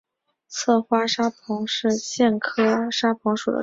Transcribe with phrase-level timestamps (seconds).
[0.49, 3.59] 侧花沙蓬是苋科沙蓬属的植物。